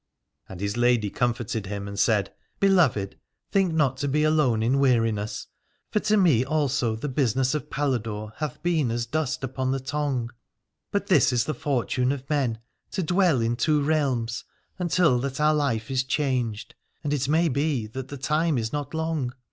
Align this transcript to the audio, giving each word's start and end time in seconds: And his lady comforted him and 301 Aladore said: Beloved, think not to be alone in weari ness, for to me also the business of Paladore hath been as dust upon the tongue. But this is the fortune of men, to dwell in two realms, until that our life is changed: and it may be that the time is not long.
And 0.49 0.61
his 0.61 0.77
lady 0.77 1.11
comforted 1.11 1.67
him 1.67 1.87
and 1.87 1.95
301 1.95 1.97
Aladore 1.99 2.05
said: 2.05 2.35
Beloved, 2.59 3.19
think 3.51 3.71
not 3.75 3.97
to 3.97 4.07
be 4.07 4.23
alone 4.23 4.63
in 4.63 4.77
weari 4.77 5.13
ness, 5.13 5.45
for 5.91 5.99
to 5.99 6.17
me 6.17 6.43
also 6.43 6.95
the 6.95 7.07
business 7.07 7.53
of 7.53 7.69
Paladore 7.69 8.33
hath 8.37 8.63
been 8.63 8.89
as 8.89 9.05
dust 9.05 9.43
upon 9.43 9.69
the 9.69 9.79
tongue. 9.79 10.31
But 10.89 11.05
this 11.05 11.31
is 11.31 11.43
the 11.43 11.53
fortune 11.53 12.11
of 12.11 12.27
men, 12.31 12.57
to 12.93 13.03
dwell 13.03 13.41
in 13.41 13.55
two 13.55 13.83
realms, 13.83 14.43
until 14.79 15.19
that 15.19 15.39
our 15.39 15.53
life 15.53 15.91
is 15.91 16.03
changed: 16.03 16.73
and 17.03 17.13
it 17.13 17.29
may 17.29 17.47
be 17.47 17.85
that 17.85 18.07
the 18.07 18.17
time 18.17 18.57
is 18.57 18.73
not 18.73 18.95
long. 18.95 19.33